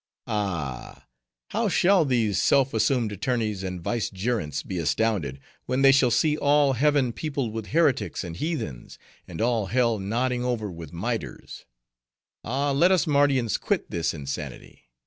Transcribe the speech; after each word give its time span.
Ah! 0.25 1.05
how 1.51 1.69
shall 1.69 2.05
these 2.05 2.41
self 2.41 2.73
assumed 2.73 3.11
attorneys 3.11 3.61
and 3.61 3.83
vicegerents 3.83 4.63
be 4.63 4.79
astounded, 4.79 5.39
when 5.67 5.83
they 5.83 5.91
shall 5.91 6.09
see 6.09 6.35
all 6.37 6.73
heaven 6.73 7.13
peopled 7.13 7.53
with 7.53 7.67
heretics 7.67 8.23
and 8.23 8.37
heathens, 8.37 8.97
and 9.27 9.39
all 9.39 9.67
hell 9.67 9.99
nodding 9.99 10.43
over 10.43 10.71
with 10.71 10.91
miters! 10.91 11.65
Ah! 12.43 12.71
let 12.71 12.91
us 12.91 13.05
Mardians 13.05 13.59
quit 13.59 13.91
this 13.91 14.11
insanity. 14.11 14.89